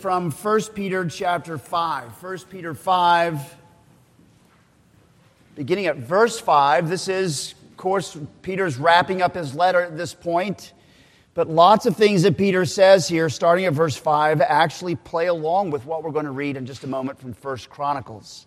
[0.00, 2.22] from 1 Peter chapter 5.
[2.22, 3.56] 1 Peter 5,
[5.54, 6.88] beginning at verse 5.
[6.88, 10.72] This is, of course, Peter's wrapping up his letter at this point.
[11.34, 15.70] But lots of things that Peter says here, starting at verse 5, actually play along
[15.70, 18.46] with what we're going to read in just a moment from 1 Chronicles.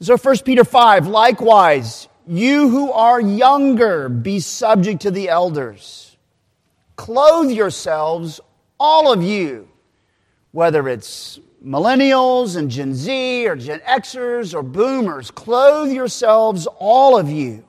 [0.00, 6.16] So 1 Peter 5, likewise, you who are younger, be subject to the elders.
[6.96, 8.40] Clothe yourselves
[8.80, 9.68] all of you,
[10.52, 17.28] whether it's millennials and Gen Z or Gen Xers or boomers, clothe yourselves, all of
[17.28, 17.62] you,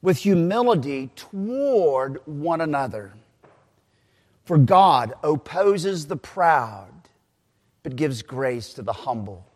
[0.00, 3.12] with humility toward one another.
[4.44, 6.92] For God opposes the proud,
[7.82, 9.46] but gives grace to the humble.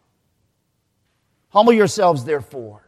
[1.48, 2.87] Humble yourselves, therefore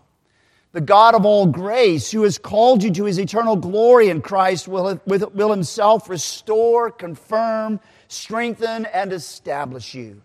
[0.73, 4.67] the God of all grace, who has called you to his eternal glory in Christ,
[4.67, 10.21] will, will himself restore, confirm, strengthen, and establish you.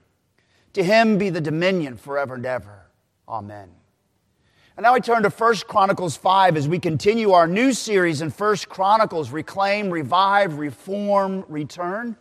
[0.75, 2.87] To him be the dominion forever and ever.
[3.29, 3.71] Amen.
[4.77, 8.29] And now we turn to 1 Chronicles 5 as we continue our new series in
[8.29, 12.15] 1 Chronicles Reclaim, Revive, Reform, Return.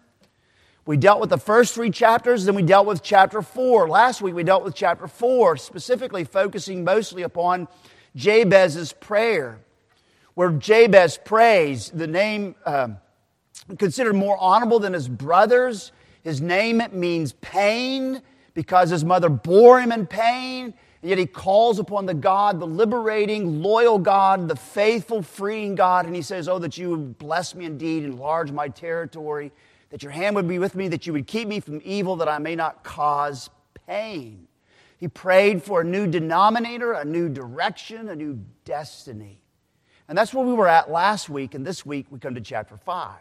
[0.86, 3.90] We dealt with the first three chapters, then we dealt with chapter 4.
[3.90, 7.68] Last week we dealt with chapter 4, specifically focusing mostly upon
[8.16, 9.60] Jabez's prayer,
[10.34, 12.90] where Jabez prays, the name uh,
[13.78, 15.92] considered more honorable than his brothers.
[16.24, 18.22] His name means pain
[18.54, 20.74] because his mother bore him in pain.
[21.02, 26.06] And yet he calls upon the God, the liberating, loyal God, the faithful, freeing God.
[26.08, 29.52] And he says, Oh, that you would bless me indeed, enlarge my territory,
[29.92, 32.28] that your hand would be with me, that you would keep me from evil, that
[32.28, 33.50] I may not cause
[33.86, 34.48] pain.
[34.98, 39.42] He prayed for a new denominator, a new direction, a new destiny.
[40.08, 42.78] And that's where we were at last week, and this week we come to chapter
[42.78, 43.16] 5.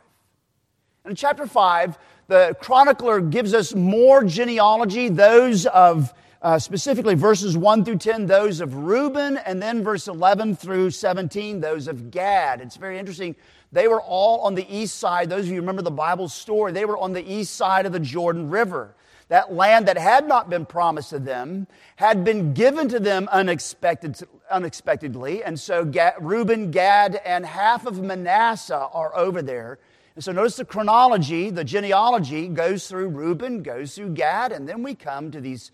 [1.04, 1.98] And in chapter 5,
[2.28, 8.60] the chronicler gives us more genealogy, those of uh, specifically verses 1 through 10, those
[8.60, 12.60] of Reuben, and then verse 11 through 17, those of Gad.
[12.60, 13.34] It's very interesting.
[13.72, 15.30] They were all on the east side.
[15.30, 18.00] Those of you remember the Bible story, they were on the east side of the
[18.00, 18.94] Jordan River.
[19.28, 24.20] That land that had not been promised to them had been given to them unexpected,
[24.50, 25.42] unexpectedly.
[25.42, 29.78] And so Gad, Reuben, Gad, and half of Manasseh are over there.
[30.14, 34.82] And so notice the chronology, the genealogy goes through Reuben, goes through Gad, and then
[34.82, 35.72] we come to these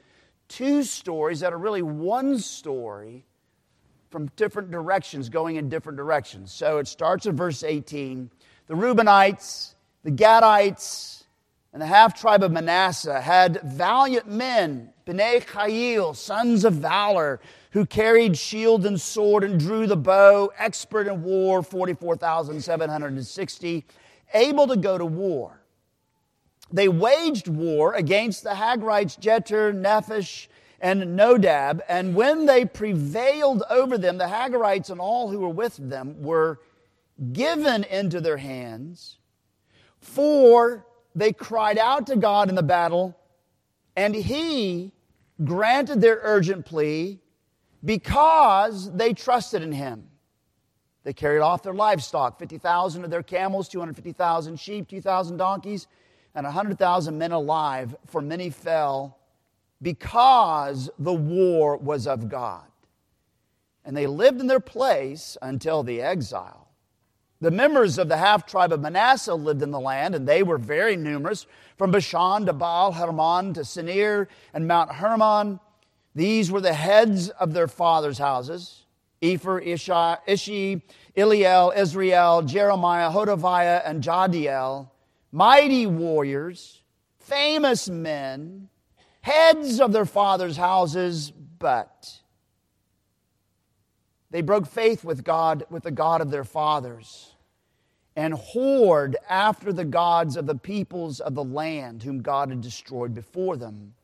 [0.49, 3.27] two stories that are really one story
[4.11, 6.53] from different directions, going in different directions.
[6.53, 8.31] So it starts in verse 18.
[8.67, 11.20] The Reubenites, the Gadites,
[11.73, 17.87] and the half tribe of Manasseh had valiant men, Bnei Chayil, sons of valor, who
[17.87, 23.85] carried shield and sword and drew the bow, expert in war, 44,760,
[24.35, 25.61] able to go to war.
[26.73, 30.49] They waged war against the Hagrites, Jetur, Nephish,
[30.81, 35.77] and Nodab, and when they prevailed over them, the Hagarites and all who were with
[35.77, 36.61] them were
[37.33, 39.19] given into their hands
[40.01, 43.17] for they cried out to God in the battle,
[43.97, 44.93] and He
[45.45, 47.21] granted their urgent plea
[47.85, 50.07] because they trusted in Him.
[51.03, 55.87] They carried off their livestock 50,000 of their camels, 250,000 sheep, 2,000 donkeys,
[56.35, 59.19] and 100,000 men alive, for many fell
[59.83, 62.67] because the war was of God.
[63.85, 66.70] And they lived in their place until the exile.
[67.41, 70.59] The members of the half tribe of Manasseh lived in the land, and they were
[70.59, 71.47] very numerous,
[71.79, 75.59] from Bashan to Baal Hermon to Senir and Mount Hermon.
[76.15, 78.85] These were the heads of their fathers' houses
[79.23, 80.83] Epher, Ishi,
[81.17, 84.91] Eliel, Azriel, Jeremiah, Hodaviah, and Jahdiel,
[85.33, 86.83] mighty warriors,
[87.19, 88.69] famous men,
[89.21, 92.20] heads of their fathers' houses, but
[94.31, 97.35] they broke faith with God, with the God of their fathers,
[98.17, 103.15] and whored after the gods of the peoples of the land whom God had destroyed
[103.15, 103.95] before them.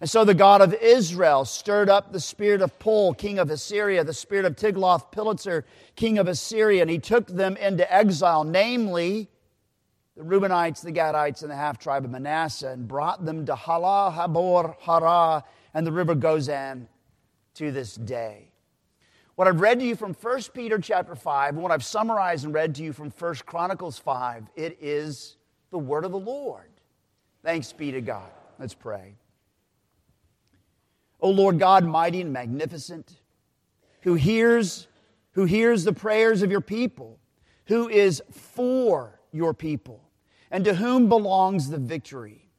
[0.00, 4.04] And so the God of Israel stirred up the spirit of Pul, king of Assyria,
[4.04, 5.64] the spirit of Tiglath Pileser,
[5.96, 9.28] king of Assyria, and he took them into exile, namely
[10.16, 14.12] the Reubenites, the Gadites, and the half tribe of Manasseh, and brought them to Halah,
[14.14, 16.86] Habor, Hara, and the river Gozan
[17.54, 18.50] to this day.
[19.36, 22.54] What I've read to you from 1 Peter chapter 5, and what I've summarized and
[22.54, 25.36] read to you from 1 Chronicles 5, it is
[25.72, 26.70] the word of the Lord.
[27.42, 28.30] Thanks be to God.
[28.60, 29.16] Let's pray.
[31.20, 33.12] O Lord God, mighty and magnificent,
[34.02, 34.86] who hears,
[35.32, 37.18] who hears the prayers of your people,
[37.66, 40.00] who is for your people,
[40.52, 42.50] and to whom belongs the victory.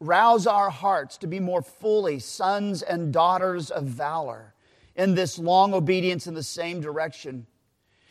[0.00, 4.53] Rouse our hearts to be more fully sons and daughters of valor
[4.96, 7.46] in this long obedience in the same direction.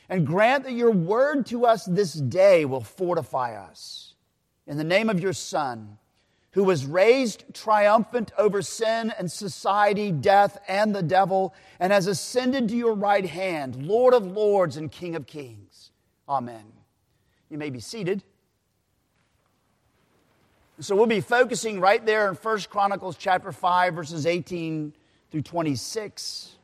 [0.09, 4.13] And grant that your word to us this day will fortify us.
[4.67, 5.97] In the name of your Son,
[6.51, 12.69] who was raised triumphant over sin and society, death, and the devil, and has ascended
[12.69, 15.91] to your right hand, Lord of lords and King of kings.
[16.29, 16.63] Amen.
[17.49, 18.23] You may be seated.
[20.79, 24.93] So we'll be focusing right there in 1 Chronicles chapter 5, verses 18
[25.31, 26.55] through 26.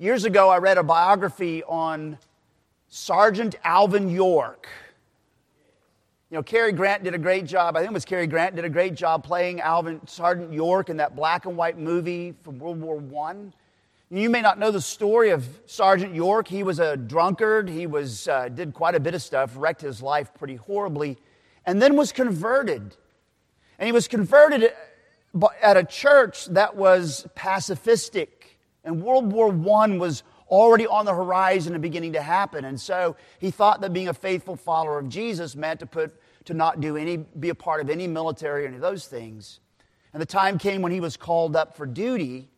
[0.00, 2.18] Years ago, I read a biography on
[2.86, 4.68] Sergeant Alvin York.
[6.30, 7.76] You know, Cary Grant did a great job.
[7.76, 10.98] I think it was Cary Grant did a great job playing Alvin Sergeant York in
[10.98, 13.34] that black and white movie from World War I.
[14.08, 16.46] You may not know the story of Sergeant York.
[16.46, 17.68] He was a drunkard.
[17.68, 21.18] He was, uh, did quite a bit of stuff, wrecked his life pretty horribly,
[21.66, 22.94] and then was converted.
[23.80, 24.72] And he was converted
[25.60, 28.37] at a church that was pacifistic
[28.84, 32.64] and World War I was already on the horizon and beginning to happen.
[32.64, 36.14] And so he thought that being a faithful follower of Jesus meant to put
[36.46, 39.60] to not do any be a part of any military or any of those things.
[40.12, 42.48] And the time came when he was called up for duty.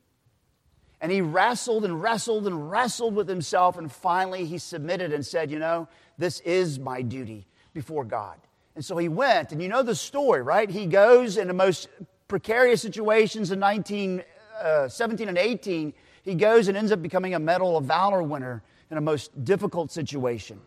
[1.01, 3.79] And he wrestled and wrestled and wrestled with himself.
[3.79, 5.89] And finally, he submitted and said, You know,
[6.19, 8.39] this is my duty before God.
[8.77, 9.51] And so he went.
[9.51, 10.71] And you know the story, right?
[10.71, 11.89] He goes in the most
[12.29, 14.23] precarious situations in 19,
[14.63, 18.63] uh, 17 and 18 he goes and ends up becoming a Medal of Valor winner
[18.91, 20.61] in a most difficult situation.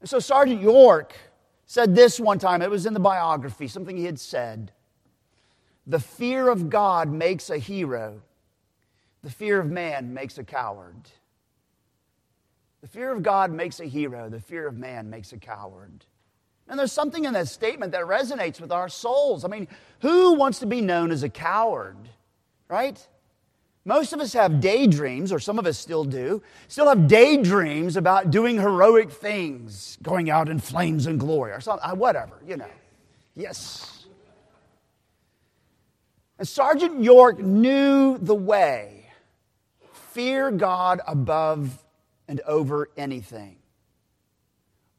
[0.00, 1.14] And so Sergeant York
[1.66, 4.72] said this one time, it was in the biography, something he had said.
[5.86, 8.22] The fear of God makes a hero,
[9.22, 11.08] the fear of man makes a coward.
[12.80, 16.06] The fear of God makes a hero, the fear of man makes a coward.
[16.66, 19.44] And there's something in that statement that resonates with our souls.
[19.44, 19.68] I mean,
[20.00, 22.08] who wants to be known as a coward,
[22.68, 23.06] right?
[23.84, 28.30] Most of us have daydreams, or some of us still do, still have daydreams about
[28.30, 32.68] doing heroic things, going out in flames and glory, or something, uh, whatever, you know.
[33.34, 34.06] Yes.
[36.38, 39.06] And Sergeant York knew the way
[39.92, 41.82] fear God above
[42.28, 43.56] and over anything.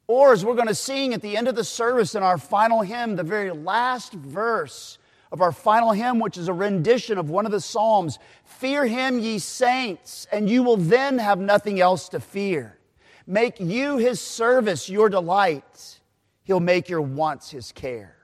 [0.07, 2.81] Or, as we're going to sing at the end of the service in our final
[2.81, 4.97] hymn, the very last verse
[5.31, 9.19] of our final hymn, which is a rendition of one of the Psalms Fear him,
[9.19, 12.77] ye saints, and you will then have nothing else to fear.
[13.25, 15.99] Make you his service your delight,
[16.43, 18.17] he'll make your wants his care.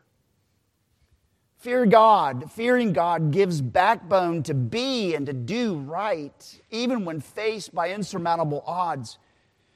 [1.57, 2.51] Fear God.
[2.51, 8.63] Fearing God gives backbone to be and to do right, even when faced by insurmountable
[8.65, 9.17] odds.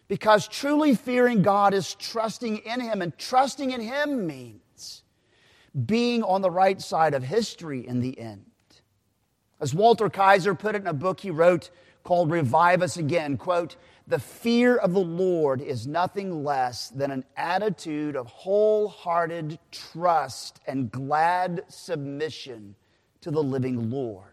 [0.07, 4.60] Because truly fearing God is trusting in Him, and trusting in Him means
[5.85, 8.45] being on the right side of history in the end.
[9.59, 11.69] As Walter Kaiser put it in a book he wrote
[12.03, 13.75] called Revive Us Again, quote,
[14.07, 20.91] the fear of the Lord is nothing less than an attitude of wholehearted trust and
[20.91, 22.75] glad submission
[23.21, 24.25] to the living Lord.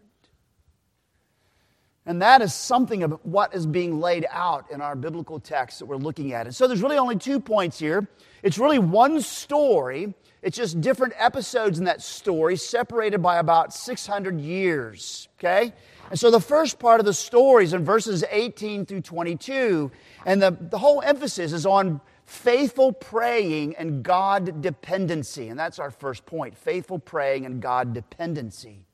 [2.06, 5.86] And that is something of what is being laid out in our biblical text that
[5.86, 6.46] we're looking at.
[6.46, 8.08] And so there's really only two points here.
[8.42, 14.40] It's really one story it's just different episodes in that story, separated by about 600
[14.40, 15.72] years, okay?
[16.10, 19.90] And so the first part of the story is in verses 18 through 22,
[20.24, 25.48] and the, the whole emphasis is on faithful praying and God dependency.
[25.48, 28.84] And that's our first point faithful praying and God dependency.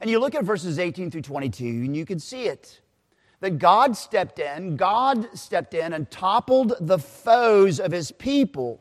[0.00, 2.80] And you look at verses 18 through 22, and you can see it.
[3.40, 8.80] That God stepped in, God stepped in and toppled the foes of his people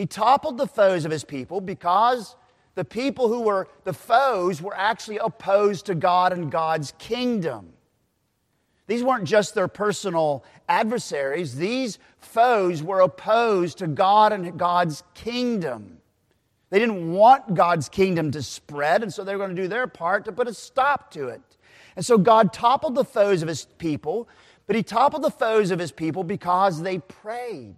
[0.00, 2.34] he toppled the foes of his people because
[2.74, 7.74] the people who were the foes were actually opposed to God and God's kingdom.
[8.86, 15.98] These weren't just their personal adversaries, these foes were opposed to God and God's kingdom.
[16.70, 19.86] They didn't want God's kingdom to spread, and so they were going to do their
[19.86, 21.42] part to put a stop to it.
[21.94, 24.30] And so God toppled the foes of his people,
[24.66, 27.76] but he toppled the foes of his people because they prayed.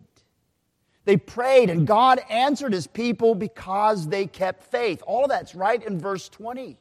[1.04, 5.02] They prayed, and God answered his people because they kept faith.
[5.06, 6.78] All that's right in verse 20.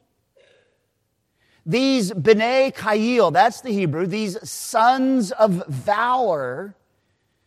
[1.64, 6.76] These B'nai Chayil, that's the Hebrew, these sons of valor,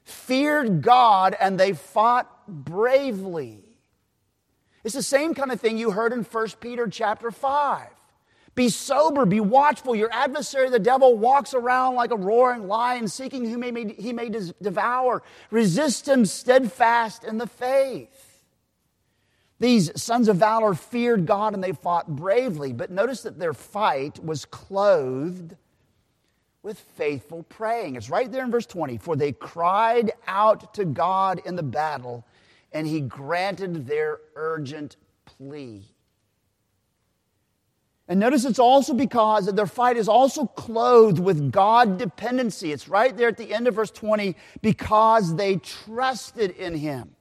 [0.04, 3.64] feared God and they fought bravely.
[4.84, 7.88] It's the same kind of thing you heard in 1 Peter chapter 5.
[8.56, 9.96] Be sober, be watchful.
[9.96, 14.14] Your adversary, the devil, walks around like a roaring lion, seeking whom he may, he
[14.14, 15.22] may devour.
[15.52, 18.42] Resist him steadfast in the faith.
[19.60, 24.24] These sons of valor feared God and they fought bravely, but notice that their fight
[24.24, 25.56] was clothed
[26.64, 27.96] with faithful praying.
[27.96, 28.98] It's right there in verse 20.
[28.98, 32.26] For they cried out to God in the battle,
[32.72, 34.96] and he granted their urgent
[35.26, 35.95] plea.
[38.08, 42.72] And notice it's also because their fight is also clothed with God dependency.
[42.72, 47.16] It's right there at the end of verse 20 because they trusted in him.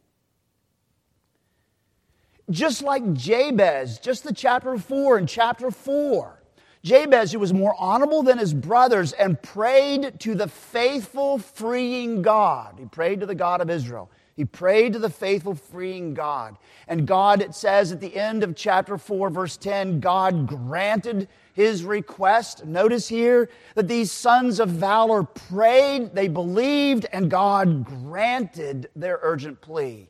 [2.51, 6.43] Just like Jabez, just the chapter 4 and chapter 4.
[6.83, 12.77] Jabez, who was more honorable than his brothers and prayed to the faithful, freeing God.
[12.79, 14.11] He prayed to the God of Israel.
[14.37, 16.57] He prayed to the faithful, freeing God.
[16.89, 21.85] And God, it says at the end of chapter 4, verse 10, God granted his
[21.85, 22.65] request.
[22.65, 29.61] Notice here that these sons of valor prayed, they believed, and God granted their urgent
[29.61, 30.09] plea.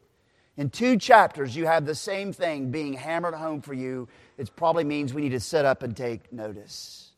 [0.57, 4.09] In two chapters, you have the same thing being hammered home for you.
[4.39, 7.11] It probably means we need to sit up and take notice.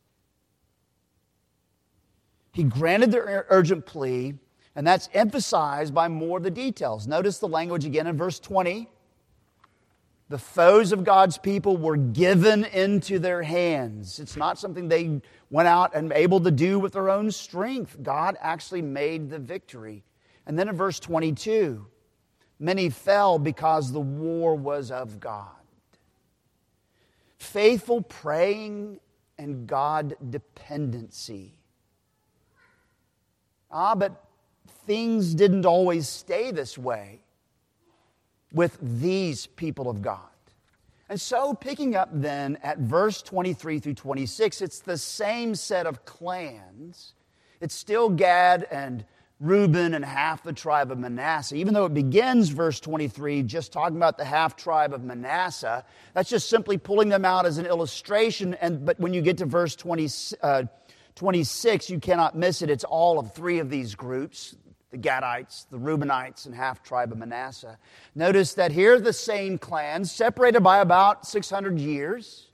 [2.51, 4.33] He granted their urgent plea.
[4.77, 7.07] And that's emphasized by more of the details.
[7.07, 8.87] Notice the language again in verse 20.
[10.29, 14.19] The foes of God's people were given into their hands.
[14.19, 17.97] It's not something they went out and able to do with their own strength.
[18.03, 20.03] God actually made the victory.
[20.45, 21.87] And then in verse 22,
[22.59, 25.47] many fell because the war was of God.
[27.39, 28.99] Faithful praying
[29.39, 31.55] and God dependency.
[33.71, 34.23] Ah, but
[34.87, 37.19] things didn't always stay this way
[38.53, 40.21] with these people of God.
[41.09, 46.03] And so, picking up then at verse 23 through 26, it's the same set of
[46.05, 47.13] clans.
[47.61, 49.05] It's still Gad and
[49.39, 51.55] Reuben and half the tribe of Manasseh.
[51.55, 56.29] Even though it begins, verse 23, just talking about the half tribe of Manasseh, that's
[56.29, 58.55] just simply pulling them out as an illustration.
[58.55, 60.09] And, but when you get to verse 20,
[60.41, 60.63] uh,
[61.15, 62.69] 26, you cannot miss it.
[62.69, 64.55] It's all of three of these groups
[65.01, 67.77] the Gadites, the Reubenites, and half tribe of Manasseh.
[68.15, 72.47] Notice that here the same clans, separated by about 600 years.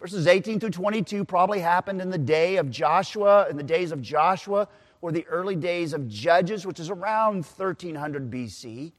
[0.00, 4.00] Verses 18 through 22 probably happened in the day of Joshua, in the days of
[4.00, 4.68] Joshua,
[5.00, 8.92] or the early days of Judges, which is around 1300 BC.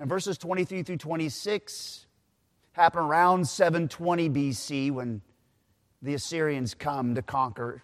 [0.00, 2.06] And verses 23 through 26
[2.72, 5.22] happen around 720 BC when
[6.02, 7.82] the Assyrians come to conquer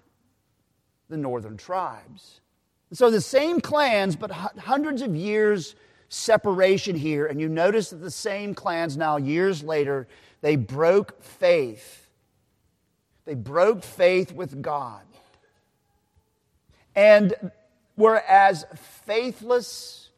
[1.08, 2.40] the northern tribes.
[2.92, 5.76] So the same clans, but hundreds of years
[6.08, 7.26] separation here.
[7.26, 10.08] And you notice that the same clans now, years later,
[10.40, 12.08] they broke faith.
[13.24, 15.02] They broke faith with God.
[16.94, 17.34] And
[17.96, 18.66] were as
[19.06, 20.10] faithless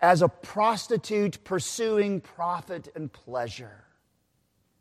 [0.00, 3.83] as a prostitute pursuing profit and pleasure.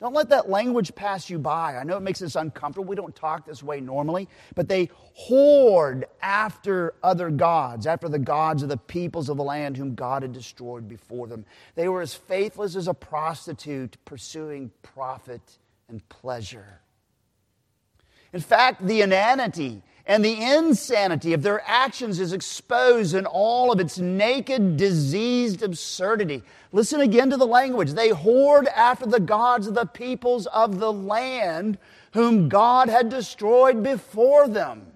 [0.03, 1.77] Don't let that language pass you by.
[1.77, 2.83] I know it makes us uncomfortable.
[2.83, 4.89] We don't talk this way normally, but they
[5.29, 10.23] whored after other gods, after the gods of the peoples of the land whom God
[10.23, 11.45] had destroyed before them.
[11.75, 15.57] They were as faithless as a prostitute pursuing profit
[15.87, 16.81] and pleasure.
[18.33, 23.79] In fact, the inanity and the insanity of their actions is exposed in all of
[23.79, 26.43] its naked, diseased absurdity.
[26.73, 27.93] Listen again to the language.
[27.93, 31.77] They whored after the gods of the peoples of the land
[32.11, 34.87] whom God had destroyed before them.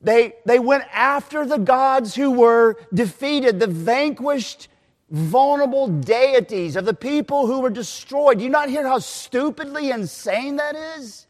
[0.00, 4.68] They, they went after the gods who were defeated, the vanquished,
[5.10, 8.38] vulnerable deities of the people who were destroyed.
[8.38, 11.23] Do you not hear how stupidly insane that is?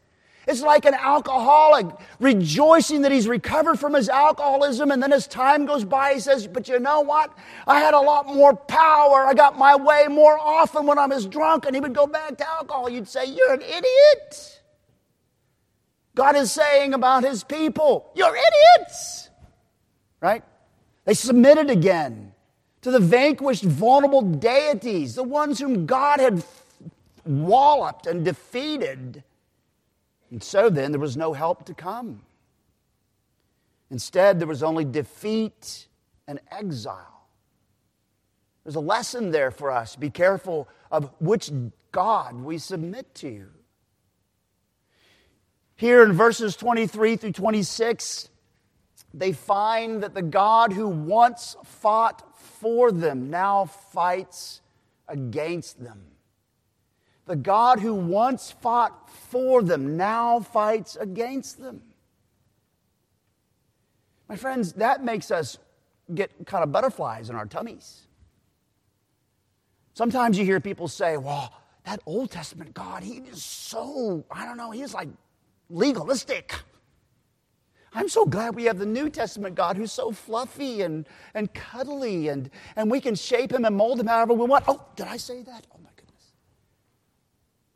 [0.46, 1.86] It's like an alcoholic
[2.20, 6.46] rejoicing that he's recovered from his alcoholism, and then as time goes by, he says,
[6.46, 7.36] But you know what?
[7.66, 9.26] I had a lot more power.
[9.26, 12.36] I got my way more often when I was drunk, and he would go back
[12.38, 12.90] to alcohol.
[12.90, 14.60] You'd say, You're an idiot.
[16.14, 19.30] God is saying about his people, You're idiots.
[20.20, 20.44] Right?
[21.06, 22.32] They submitted again
[22.82, 26.44] to the vanquished, vulnerable deities, the ones whom God had
[27.24, 29.22] walloped and defeated.
[30.34, 32.22] And so then, there was no help to come.
[33.88, 35.86] Instead, there was only defeat
[36.26, 37.28] and exile.
[38.64, 39.94] There's a lesson there for us.
[39.94, 41.52] Be careful of which
[41.92, 43.46] God we submit to.
[45.76, 48.28] Here in verses 23 through 26,
[49.14, 54.62] they find that the God who once fought for them now fights
[55.06, 56.00] against them.
[57.26, 61.82] The God who once fought for them now fights against them.
[64.28, 65.58] My friends, that makes us
[66.14, 68.02] get kind of butterflies in our tummies.
[69.94, 71.54] Sometimes you hear people say, well,
[71.84, 75.08] that Old Testament God, he is so, I don't know, he's like
[75.70, 76.54] legalistic.
[77.92, 82.28] I'm so glad we have the New Testament God who's so fluffy and, and cuddly,
[82.28, 84.64] and, and we can shape him and mold him however we want.
[84.66, 85.66] Oh, did I say that?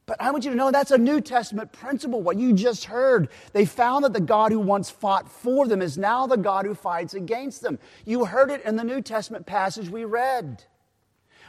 [0.08, 3.28] But I want you to know that's a New Testament principle, what you just heard.
[3.52, 6.74] They found that the God who once fought for them is now the God who
[6.74, 7.78] fights against them.
[8.04, 10.64] You heard it in the New Testament passage we read.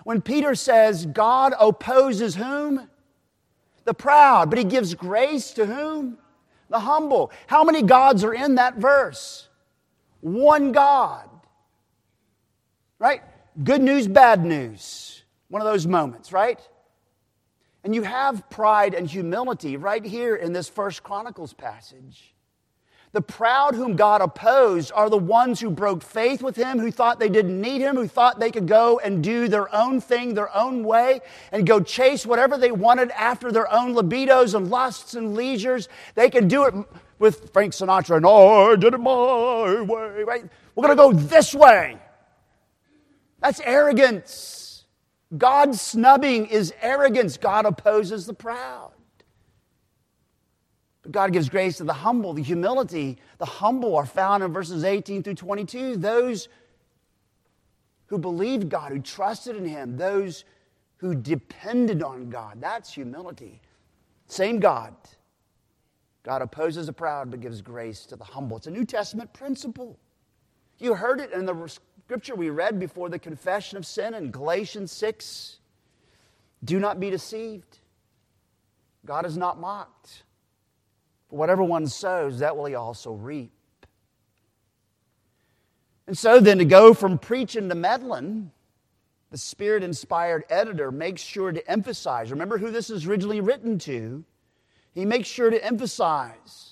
[0.04, 2.88] When Peter says, God opposes whom?
[3.86, 6.20] The proud, but he gives grace to whom?
[6.70, 7.32] the humble.
[7.48, 9.50] How many gods are in that verse?
[10.22, 11.30] One God.
[12.98, 13.22] Right?
[13.64, 15.24] Good news, bad news.
[15.50, 16.60] One of those moments, right?
[17.84, 22.34] And you have pride and humility right here in this First Chronicles passage.
[23.12, 27.20] The proud whom God opposed are the ones who broke faith with him, who thought
[27.20, 30.56] they didn't need him, who thought they could go and do their own thing their
[30.56, 31.22] own way
[31.52, 35.90] and go chase whatever they wanted after their own libidos and lusts and leisures.
[36.14, 36.76] They can do it
[37.18, 40.44] with Frank Sinatra and oh, I did it my way, right?
[40.76, 41.98] We're going to go this way.
[43.42, 44.59] That's arrogance.
[45.38, 47.38] God snubbing is arrogance.
[47.38, 48.92] God opposes the proud.
[51.04, 53.18] But God gives grace to the humble, the humility.
[53.38, 55.98] The humble are found in verses 18 through 22.
[55.98, 56.50] Those
[58.08, 60.46] who believed God, who trusted in Him, those
[60.98, 62.60] who depended on God.
[62.60, 63.62] That's humility.
[64.28, 64.96] Same God.
[66.24, 68.58] God opposes the proud but gives grace to the humble.
[68.58, 69.98] It's a New Testament principle.
[70.80, 71.54] You heard it in the
[72.10, 75.60] scripture we read before the confession of sin in Galatians 6.
[76.64, 77.78] Do not be deceived.
[79.06, 80.24] God is not mocked.
[81.30, 83.52] For whatever one sows, that will he also reap.
[86.08, 88.50] And so then, to go from preaching to meddling,
[89.30, 92.32] the spirit inspired editor makes sure to emphasize.
[92.32, 94.24] Remember who this is originally written to.
[94.96, 96.69] He makes sure to emphasize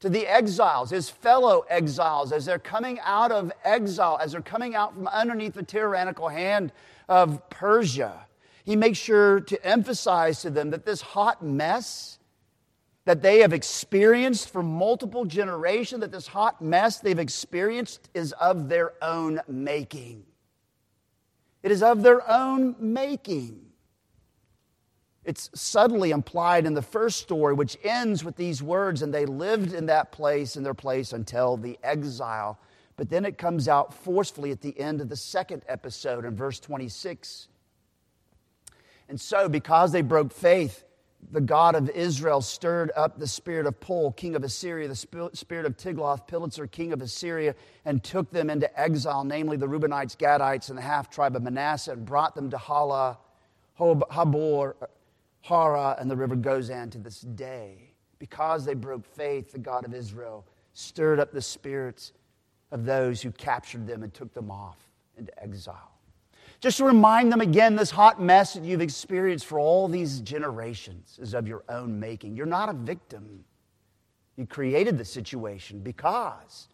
[0.00, 4.74] to the exiles, his fellow exiles, as they're coming out of exile, as they're coming
[4.74, 6.72] out from underneath the tyrannical hand
[7.08, 8.26] of Persia.
[8.64, 12.18] He makes sure to emphasize to them that this hot mess
[13.06, 18.68] that they have experienced for multiple generations, that this hot mess they've experienced is of
[18.68, 20.24] their own making.
[21.62, 23.67] It is of their own making.
[25.28, 29.74] It's subtly implied in the first story, which ends with these words, and they lived
[29.74, 32.58] in that place, in their place, until the exile.
[32.96, 36.58] But then it comes out forcefully at the end of the second episode in verse
[36.60, 37.48] 26.
[39.10, 40.84] And so, because they broke faith,
[41.30, 45.66] the God of Israel stirred up the spirit of Pul, king of Assyria, the spirit
[45.66, 50.78] of Tiglath-Pileser, king of Assyria, and took them into exile, namely the Reubenites, Gadites, and
[50.78, 53.18] the half tribe of Manasseh, and brought them to Halah,
[53.78, 54.72] Habor,
[55.42, 57.92] Hara, and the river Gozan to this day.
[58.18, 62.12] Because they broke faith, the God of Israel stirred up the spirits
[62.70, 64.78] of those who captured them and took them off
[65.16, 65.92] into exile.
[66.60, 71.18] Just to remind them again, this hot mess that you've experienced for all these generations
[71.22, 72.36] is of your own making.
[72.36, 73.44] You're not a victim.
[74.36, 76.68] You created the situation because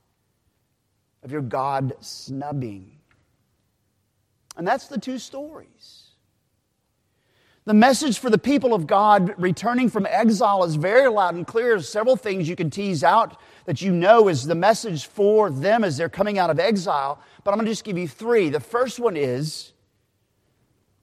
[1.23, 2.93] of your God snubbing.
[4.57, 6.04] And that's the two stories.
[7.67, 11.71] The message for the people of God returning from exile is very loud and clear.
[11.71, 15.83] There's several things you can tease out that you know is the message for them
[15.83, 18.51] as they're coming out of exile, but I'm going to just give you three.
[18.51, 19.73] The first one is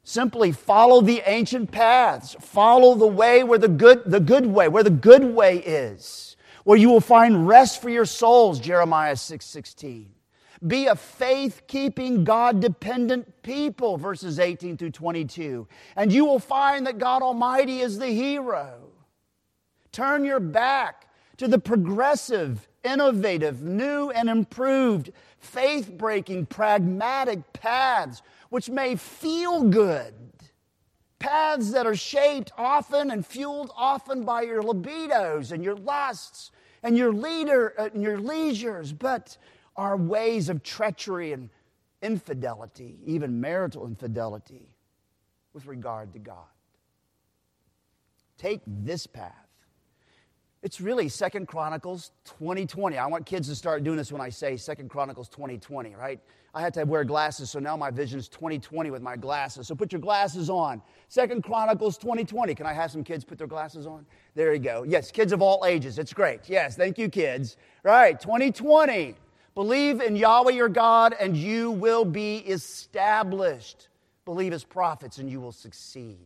[0.04, 2.36] Simply follow the ancient paths.
[2.40, 6.78] Follow the way where the good, the good way, where the good way is, where
[6.78, 10.10] you will find rest for your souls, Jeremiah 6 16.
[10.66, 15.68] Be a faith keeping, God dependent people, verses 18 through 22.
[15.96, 18.90] And you will find that God Almighty is the hero.
[19.92, 28.70] Turn your back to the progressive, innovative, new, and improved, faith breaking, pragmatic paths which
[28.70, 30.14] may feel good.
[31.18, 36.52] Paths that are shaped often and fueled often by your libidos and your lusts
[36.84, 39.38] and your leader uh, and your leisures, but
[39.76, 41.50] our ways of treachery and
[42.02, 44.76] infidelity, even marital infidelity,
[45.54, 46.46] with regard to God.
[48.38, 49.36] Take this path.
[50.64, 52.98] It's really Second Chronicles 2020.
[52.98, 56.20] I want kids to start doing this when I say Second Chronicles 2020, right?
[56.54, 59.68] I had to wear glasses, so now my vision is 2020 with my glasses.
[59.68, 60.82] So put your glasses on.
[61.08, 62.54] Second Chronicles 2020.
[62.54, 64.06] Can I have some kids put their glasses on?
[64.36, 64.84] There you go.
[64.84, 65.98] Yes, kids of all ages.
[65.98, 66.48] It's great.
[66.48, 67.58] Yes, thank you, kids.
[67.84, 69.16] Right, 2020.
[69.54, 73.90] Believe in Yahweh your God, and you will be established.
[74.26, 76.26] Believe his prophets, and you will succeed.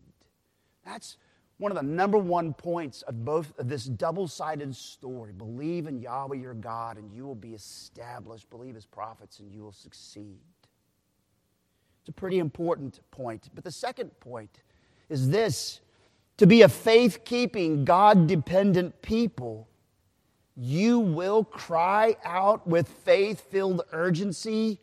[0.85, 1.17] That's
[1.57, 5.31] one of the number one points of both of this double-sided story.
[5.31, 8.49] Believe in yahweh your god and you will be established.
[8.49, 10.41] Believe his prophets and you will succeed.
[12.01, 13.49] It's a pretty important point.
[13.55, 14.61] But the second point
[15.09, 15.79] is this.
[16.37, 19.69] To be a faith-keeping god-dependent people
[20.55, 24.79] you will cry out with faith-filled urgency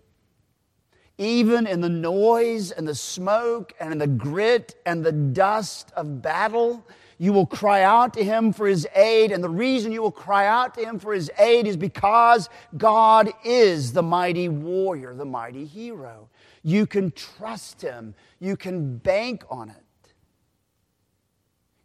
[1.19, 6.85] even in the noise and the smoke and the grit and the dust of battle,
[7.19, 9.31] you will cry out to him for his aid.
[9.31, 13.31] And the reason you will cry out to him for his aid is because God
[13.45, 16.29] is the mighty warrior, the mighty hero.
[16.65, 19.82] You can trust him, you can bank on it.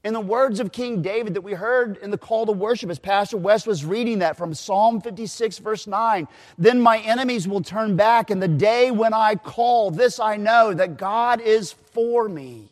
[0.08, 2.98] In the words of King David that we heard in the call to worship, as
[2.98, 7.98] Pastor West was reading that from Psalm 56, verse 9, then my enemies will turn
[7.98, 12.72] back, and the day when I call, this I know, that God is for me.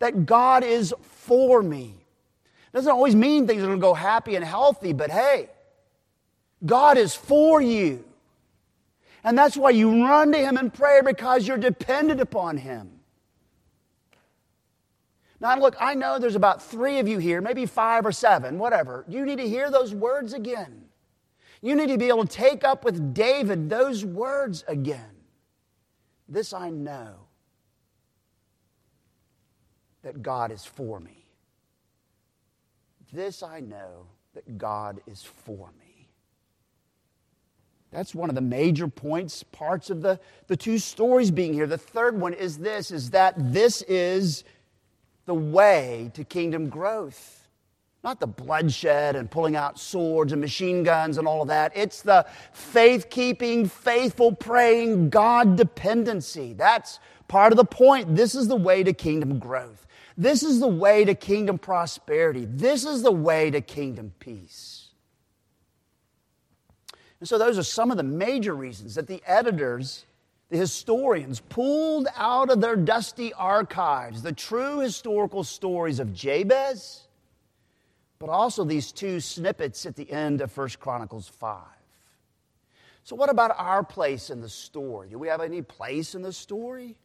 [0.00, 1.94] That God is for me.
[2.72, 5.48] Doesn't always mean things are going to go happy and healthy, but hey,
[6.64, 8.04] God is for you.
[9.22, 12.95] And that's why you run to Him in prayer because you're dependent upon Him.
[15.40, 19.04] Now, look, I know there's about three of you here, maybe five or seven, whatever.
[19.06, 20.86] You need to hear those words again.
[21.60, 25.10] You need to be able to take up with David those words again.
[26.28, 27.26] This I know
[30.02, 31.24] that God is for me.
[33.12, 36.08] This I know that God is for me.
[37.90, 41.66] That's one of the major points, parts of the, the two stories being here.
[41.66, 44.44] The third one is this is that this is
[45.26, 47.46] the way to kingdom growth.
[48.02, 51.72] Not the bloodshed and pulling out swords and machine guns and all of that.
[51.74, 56.52] It's the faith keeping, faithful praying, God dependency.
[56.52, 58.14] That's part of the point.
[58.14, 59.86] This is the way to kingdom growth.
[60.16, 62.46] This is the way to kingdom prosperity.
[62.48, 64.86] This is the way to kingdom peace.
[67.18, 70.05] And so, those are some of the major reasons that the editors
[70.48, 77.08] the historians pulled out of their dusty archives the true historical stories of Jabez,
[78.18, 81.62] but also these two snippets at the end of 1 Chronicles 5.
[83.02, 85.08] So, what about our place in the story?
[85.10, 86.96] Do we have any place in the story?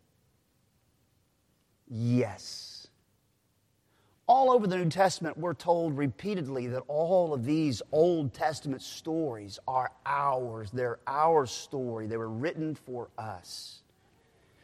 [1.88, 2.71] Yes
[4.32, 9.60] all over the New Testament, we're told repeatedly that all of these Old Testament stories
[9.68, 10.72] are ours.
[10.72, 12.08] They're our story.
[12.08, 13.82] They were written for us.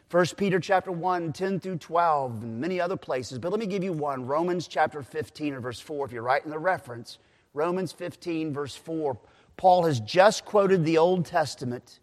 [0.09, 3.39] 1 Peter chapter 1, 10 through 12, and many other places.
[3.39, 4.25] But let me give you one.
[4.25, 7.17] Romans chapter 15 and verse 4, if you're writing the reference.
[7.53, 9.17] Romans 15, verse 4.
[9.57, 11.99] Paul has just quoted the Old Testament,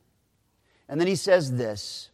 [0.86, 2.10] and then he says this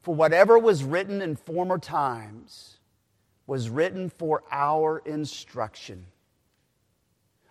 [0.00, 2.78] For whatever was written in former times,
[3.52, 6.06] was written for our instruction.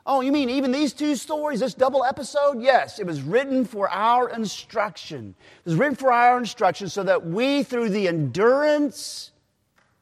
[0.04, 2.60] Oh, you mean even these two stories, this double episode?
[2.60, 5.36] Yes, it was written for our instruction.
[5.60, 9.30] It was written for our instruction so that we, through the endurance,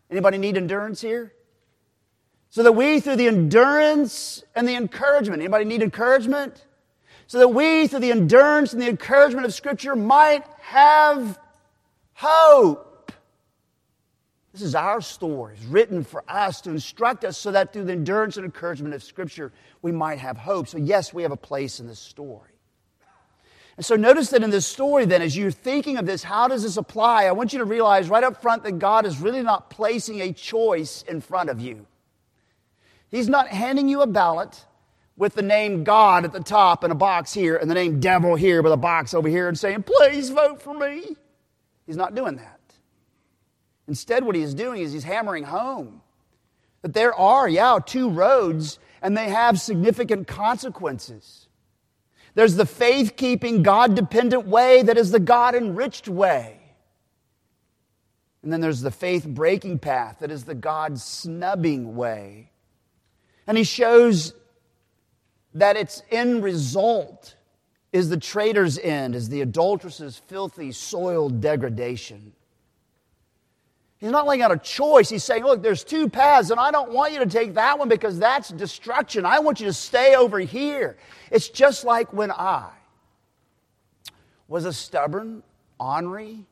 [0.09, 1.33] anybody need endurance here?
[2.49, 6.63] So that we, through the endurance and the encouragement, anybody need encouragement?
[7.27, 11.37] So that we, through the endurance and the encouragement of Scripture, might have
[12.13, 12.88] hope.
[14.59, 17.93] This is our story, it's written for us to instruct us so that through the
[17.93, 20.67] endurance and encouragement of Scripture, we might have hope.
[20.67, 22.51] So, yes, we have a place in this story.
[23.77, 26.63] And so, notice that in this story, then, as you're thinking of this, how does
[26.63, 27.23] this apply?
[27.23, 30.33] I want you to realize right up front that God is really not placing a
[30.33, 31.87] choice in front of you.
[33.09, 34.65] He's not handing you a ballot
[35.15, 38.35] with the name God at the top and a box here, and the name devil
[38.35, 41.15] here with a box over here, and saying, Please vote for me.
[41.85, 42.58] He's not doing that.
[43.89, 46.01] Instead, what he is doing is he's hammering home
[46.83, 51.47] that there are, yeah, two roads and they have significant consequences.
[52.35, 56.59] There's the faith keeping, God dependent way that is the God enriched way.
[58.43, 62.51] And then there's the faith breaking path that is the God snubbing way.
[63.47, 64.35] And he shows
[65.55, 67.35] that its end result
[67.91, 72.33] is the traitor's end, is the adulteress's filthy, soiled degradation.
[73.99, 75.09] He's not laying out a choice.
[75.09, 77.89] He's saying, Look, there's two paths, and I don't want you to take that one
[77.89, 79.25] because that's destruction.
[79.25, 80.97] I want you to stay over here.
[81.31, 82.69] It's just like when I
[84.47, 85.43] was a stubborn,
[85.79, 86.45] ornery,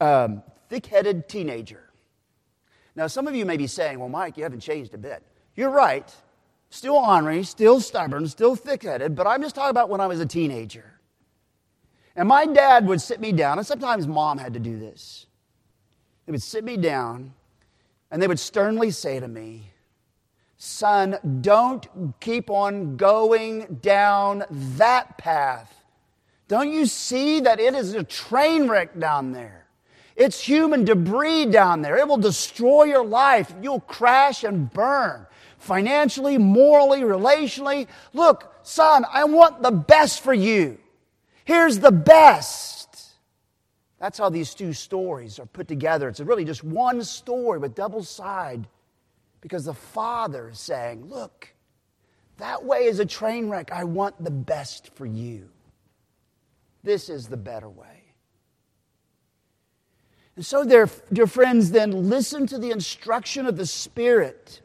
[0.00, 1.90] um, thick headed teenager.
[2.94, 5.22] Now, some of you may be saying, Well, Mike, you haven't changed a bit.
[5.56, 6.12] You're right.
[6.70, 10.20] Still ornery, still stubborn, still thick headed, but I'm just talking about when I was
[10.20, 10.98] a teenager.
[12.16, 15.26] And my dad would sit me down, and sometimes mom had to do this.
[16.26, 17.32] They would sit me down
[18.10, 19.70] and they would sternly say to me,
[20.58, 21.86] Son, don't
[22.20, 25.72] keep on going down that path.
[26.48, 29.66] Don't you see that it is a train wreck down there?
[30.16, 31.98] It's human debris down there.
[31.98, 33.52] It will destroy your life.
[33.60, 35.26] You'll crash and burn
[35.58, 37.86] financially, morally, relationally.
[38.14, 40.78] Look, son, I want the best for you.
[41.44, 42.85] Here's the best.
[43.98, 46.08] That's how these two stories are put together.
[46.08, 48.68] It's really just one story with double side
[49.40, 51.54] because the father is saying, Look,
[52.38, 53.72] that way is a train wreck.
[53.72, 55.48] I want the best for you.
[56.82, 58.02] This is the better way.
[60.36, 64.60] And so, dear, dear friends, then listen to the instruction of the Spirit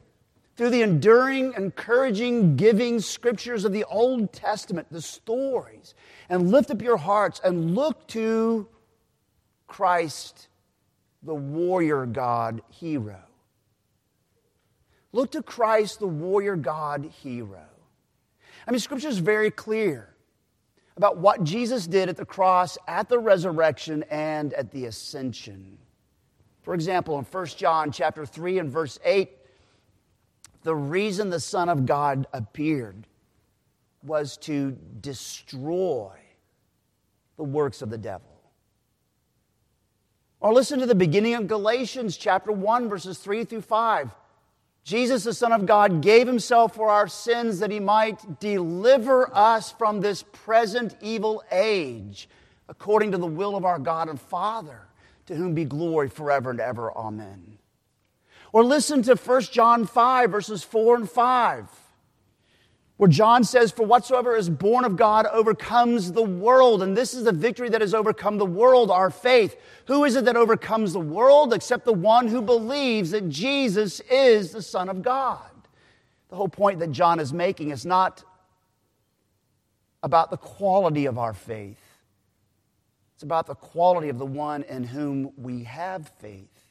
[0.57, 5.95] through the enduring, encouraging, giving scriptures of the Old Testament, the stories,
[6.27, 8.67] and lift up your hearts and look to
[9.71, 10.49] Christ,
[11.23, 13.21] the warrior God hero.
[15.13, 17.63] Look to Christ, the warrior God hero.
[18.67, 20.13] I mean, Scripture is very clear
[20.97, 25.77] about what Jesus did at the cross, at the resurrection, and at the ascension.
[26.63, 29.31] For example, in 1 John chapter 3 and verse 8,
[30.63, 33.07] the reason the Son of God appeared
[34.03, 36.11] was to destroy
[37.37, 38.30] the works of the devil.
[40.41, 44.09] Or listen to the beginning of Galatians chapter 1, verses 3 through 5.
[44.83, 49.71] Jesus, the Son of God, gave himself for our sins that he might deliver us
[49.71, 52.27] from this present evil age,
[52.67, 54.81] according to the will of our God and Father,
[55.27, 56.91] to whom be glory forever and ever.
[56.91, 57.59] Amen.
[58.51, 61.69] Or listen to 1 John 5, verses 4 and 5
[63.01, 66.83] where John says, For whatsoever is born of God overcomes the world.
[66.83, 69.55] And this is the victory that has overcome the world, our faith.
[69.87, 74.51] Who is it that overcomes the world except the one who believes that Jesus is
[74.51, 75.49] the Son of God?
[76.29, 78.23] The whole point that John is making is not
[80.03, 81.81] about the quality of our faith,
[83.15, 86.67] it's about the quality of the one in whom we have faith.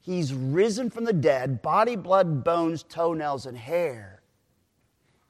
[0.00, 4.19] He's risen from the dead, body, blood, bones, toenails, and hair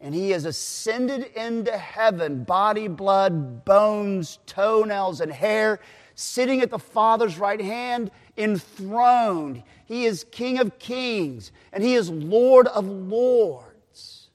[0.00, 5.80] and he has ascended into heaven, body, blood, bones, toenails, and hair,
[6.14, 9.62] sitting at the Father's right hand, enthroned.
[9.84, 14.30] He is King of kings, and he is Lord of lords.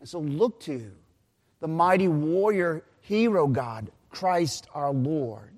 [0.00, 0.92] And so look to
[1.60, 5.52] the mighty warrior hero God, Christ our Lord,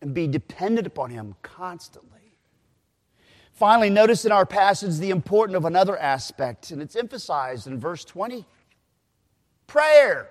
[0.00, 2.11] and be dependent upon him constantly.
[3.62, 8.04] Finally, notice in our passage the importance of another aspect, and it's emphasized in verse
[8.04, 8.44] 20
[9.68, 10.28] prayer.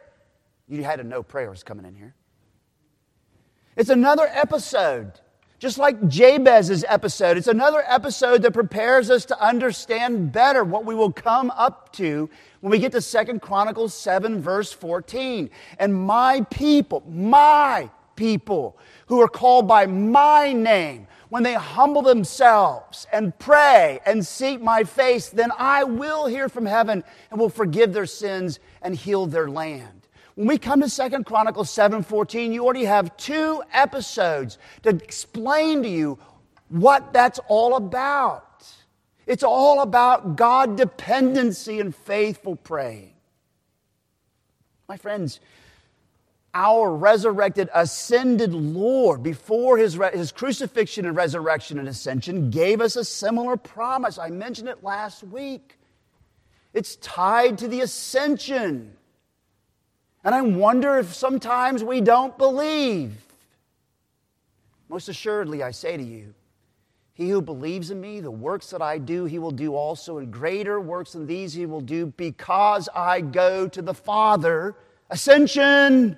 [0.67, 2.13] You had to know prayer was coming in here.
[3.77, 5.13] It's another episode,
[5.59, 7.37] just like Jabez's episode.
[7.37, 12.29] It's another episode that prepares us to understand better what we will come up to
[12.59, 15.49] when we get to Second Chronicles 7, verse 14.
[15.79, 23.07] And my people, my people, who are called by my name, when they humble themselves
[23.09, 27.93] and pray and seek my face, then I will hear from heaven and will forgive
[27.93, 30.09] their sins and heal their land.
[30.35, 35.87] When we come to Second Chronicles 7:14, you already have two episodes to explain to
[35.87, 36.19] you
[36.67, 38.65] what that's all about.
[39.25, 43.13] It's all about God dependency and faithful praying.
[44.89, 45.39] My friends,
[46.53, 53.05] our resurrected, ascended Lord, before his, his crucifixion and resurrection and ascension, gave us a
[53.05, 54.17] similar promise.
[54.17, 55.77] I mentioned it last week.
[56.73, 58.95] It's tied to the ascension.
[60.23, 63.13] And I wonder if sometimes we don't believe.
[64.89, 66.33] Most assuredly, I say to you,
[67.13, 70.31] he who believes in me, the works that I do, he will do also, and
[70.31, 74.75] greater works than these he will do because I go to the Father.
[75.09, 76.17] Ascension!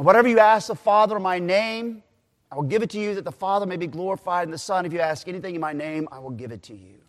[0.00, 2.02] And whatever you ask the Father in my name,
[2.50, 4.86] I will give it to you that the Father may be glorified in the Son.
[4.86, 7.02] If you ask anything in my name, I will give it to you.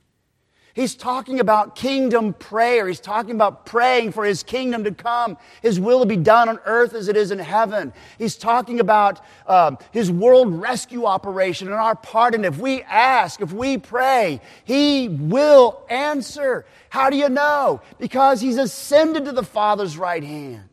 [0.73, 2.89] He's talking about kingdom prayer.
[2.89, 6.60] He's talking about praying for his kingdom to come, his will to be done on
[6.65, 7.93] earth as it is in heaven.
[8.17, 12.43] He's talking about um, his world rescue operation and our part it.
[12.43, 16.65] If we ask, if we pray, he will answer.
[16.89, 17.80] How do you know?
[17.99, 20.71] Because he's ascended to the Father's right hand.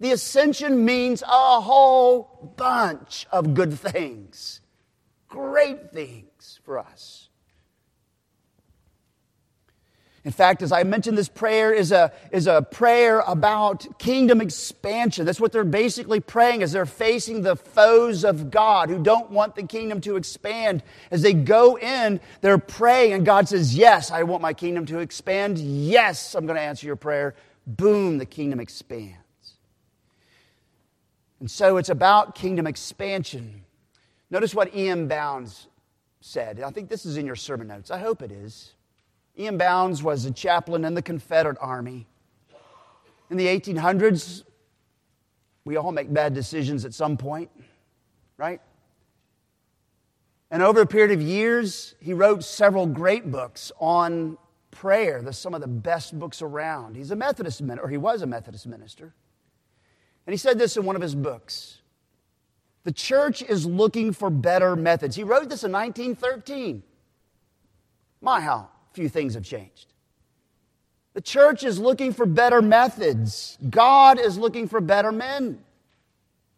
[0.00, 4.60] The ascension means a whole bunch of good things,
[5.28, 7.28] great things for us.
[10.22, 15.24] In fact, as I mentioned, this prayer is a, is a prayer about kingdom expansion.
[15.24, 19.54] That's what they're basically praying as they're facing the foes of God who don't want
[19.54, 20.82] the kingdom to expand.
[21.10, 24.98] As they go in, they're praying, and God says, Yes, I want my kingdom to
[24.98, 25.58] expand.
[25.58, 27.34] Yes, I'm going to answer your prayer.
[27.66, 29.19] Boom, the kingdom expands.
[31.40, 33.62] And so it's about kingdom expansion.
[34.30, 35.08] Notice what E.M.
[35.08, 35.66] Bounds
[36.20, 36.60] said.
[36.60, 37.90] I think this is in your sermon notes.
[37.90, 38.74] I hope it is.
[39.38, 39.56] E.M.
[39.56, 42.06] Bounds was a chaplain in the Confederate Army.
[43.30, 44.44] In the 1800s,
[45.64, 47.50] we all make bad decisions at some point,
[48.36, 48.60] right?
[50.50, 54.36] And over a period of years, he wrote several great books on
[54.70, 55.22] prayer.
[55.22, 56.96] They're some of the best books around.
[56.96, 59.14] He's a Methodist minister, or he was a Methodist minister.
[60.26, 61.78] And he said this in one of his books.
[62.84, 65.16] The church is looking for better methods.
[65.16, 66.82] He wrote this in 1913.
[68.20, 69.92] My, how few things have changed.
[71.14, 73.58] The church is looking for better methods.
[73.68, 75.58] God is looking for better men.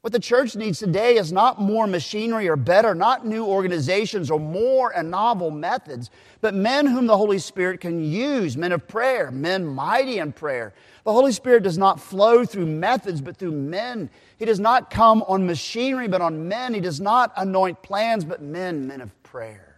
[0.03, 4.41] What the church needs today is not more machinery or better, not new organizations or
[4.41, 6.11] more and novel methods,
[6.41, 10.75] but men whom the Holy Spirit can use, men of prayer, men mighty in prayer.
[11.05, 14.11] The Holy Spirit does not flow through methods, but through men.
[14.39, 16.75] He does not come on machinery, but on men.
[16.75, 19.72] He does not anoint plans, but men, men of prayer.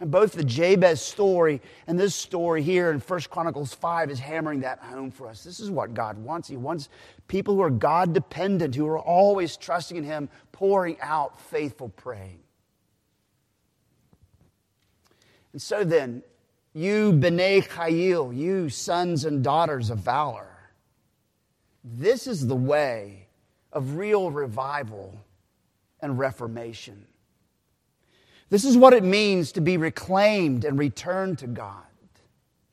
[0.00, 4.60] And both the Jabez story and this story here in 1 Chronicles 5 is hammering
[4.60, 5.44] that home for us.
[5.44, 6.48] This is what God wants.
[6.48, 6.88] He wants
[7.28, 12.40] people who are God dependent, who are always trusting in Him, pouring out faithful praying.
[15.52, 16.24] And so then,
[16.72, 20.48] you B'nai Chayil, you sons and daughters of valor,
[21.84, 23.28] this is the way
[23.72, 25.14] of real revival
[26.00, 27.06] and reformation.
[28.54, 31.82] This is what it means to be reclaimed and returned to God.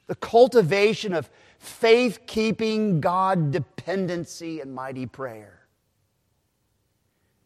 [0.05, 5.61] The cultivation of faith keeping, God dependency, and mighty prayer.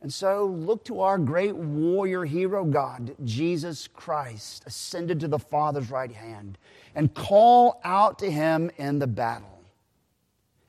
[0.02, 5.90] And so look to our great warrior hero God, Jesus Christ, ascended to the Father's
[5.90, 6.58] right hand,
[6.94, 9.64] and call out to him in the battle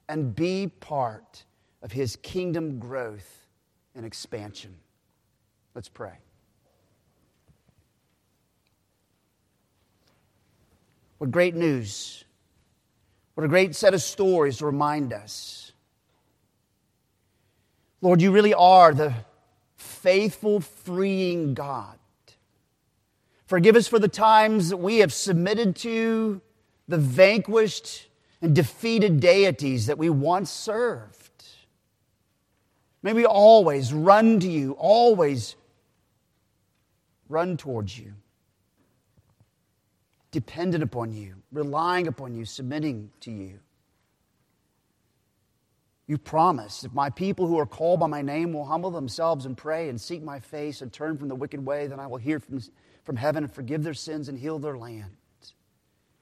[0.09, 1.43] and be part
[1.83, 3.49] of his kingdom growth
[3.97, 4.77] and expansion.
[5.75, 6.19] Let's pray.
[11.19, 12.25] What great news.
[13.35, 15.73] What a great set of stories to remind us.
[18.01, 19.15] Lord, you really are the
[19.77, 21.99] faithful, freeing God.
[23.47, 26.41] Forgive us for the times that we have submitted to
[26.89, 28.09] the vanquished
[28.43, 31.45] and defeated deities that we once served.
[33.03, 35.57] May we always run to you, always
[37.29, 38.15] run towards you
[40.31, 43.61] dependent upon you, relying upon you, submitting to you.
[46.07, 49.57] You promised, if my people who are called by my name will humble themselves and
[49.57, 52.39] pray and seek my face and turn from the wicked way, then I will hear
[52.39, 52.61] from,
[53.03, 55.17] from heaven and forgive their sins and heal their land.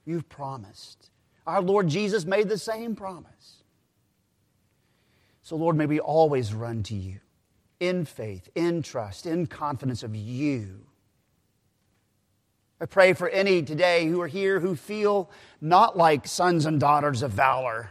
[0.06, 1.10] You've promised.
[1.46, 3.62] Our Lord Jesus made the same promise.
[5.42, 7.20] So, Lord, may we always run to you
[7.78, 10.86] in faith, in trust, in confidence of you
[12.80, 17.22] I pray for any today who are here who feel not like sons and daughters
[17.22, 17.90] of valor,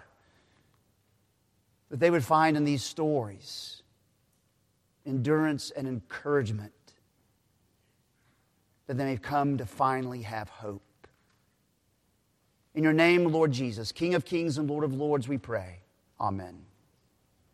[1.90, 3.82] that they would find in these stories
[5.06, 6.72] endurance and encouragement,
[8.88, 10.82] that they may come to finally have hope.
[12.74, 15.80] In your name, Lord Jesus, King of kings and Lord of lords, we pray.
[16.20, 16.66] Amen.